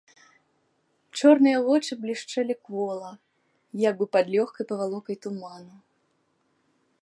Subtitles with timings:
[1.17, 3.11] Чорныя вочы блішчэлі квола,
[3.87, 5.75] як бы пад лёгкай павалокай туману.